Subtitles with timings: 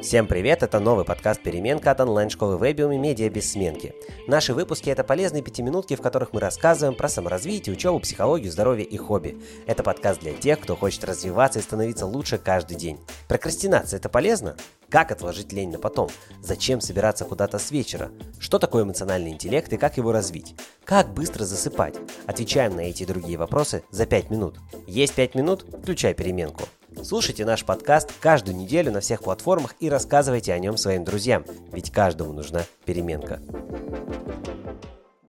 [0.00, 3.94] Всем привет, это новый подкаст «Переменка» от онлайн-школы и медиа без сменки.
[4.26, 8.96] Наши выпуски– это полезные пятиминутки, в которых мы рассказываем про саморазвитие, учебу, психологию, здоровье и
[8.96, 9.40] хобби.
[9.68, 12.98] Это подкаст для тех, кто хочет развиваться и становиться лучше каждый день.
[13.28, 14.56] Прокрастинация– это полезно?
[14.88, 16.10] Как отложить лень на потом?
[16.42, 18.10] Зачем собираться куда-то с вечера?
[18.40, 20.56] Что такое эмоциональный интеллект и как его развить?
[20.84, 21.94] Как быстро засыпать?
[22.26, 24.58] Отвечаем на эти и другие вопросы за 5 минут.
[24.88, 25.64] Есть 5 минут?
[25.82, 26.64] Включай переменку.
[27.02, 31.90] Слушайте наш подкаст каждую неделю на всех платформах и рассказывайте о нем своим друзьям, ведь
[31.90, 33.40] каждому нужна переменка.